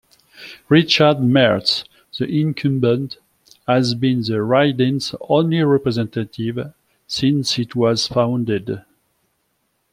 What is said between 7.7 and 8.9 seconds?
was founded.